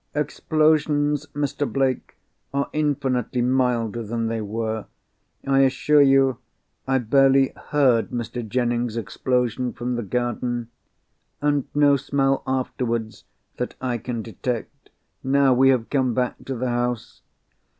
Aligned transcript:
"Explosions, 0.15 1.27
Mr. 1.35 1.71
Blake, 1.71 2.17
are 2.55 2.71
infinitely 2.73 3.43
milder 3.43 4.01
than 4.01 4.25
they 4.29 4.41
were. 4.41 4.87
I 5.45 5.59
assure 5.59 6.01
you, 6.01 6.39
I 6.87 6.97
barely 6.97 7.53
heard 7.69 8.09
Mr. 8.09 8.41
Jennings's 8.41 8.97
explosion 8.97 9.73
from 9.73 9.97
the 9.97 10.01
garden. 10.01 10.69
And 11.39 11.65
no 11.75 11.97
smell 11.97 12.41
afterwards, 12.47 13.25
that 13.57 13.75
I 13.79 13.99
can 13.99 14.23
detect, 14.23 14.89
now 15.23 15.53
we 15.53 15.69
have 15.69 15.91
come 15.91 16.15
back 16.15 16.45
to 16.45 16.55
the 16.55 16.69
house! 16.69 17.21